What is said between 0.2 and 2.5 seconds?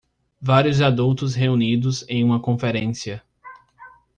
Vários adultos reunidos em uma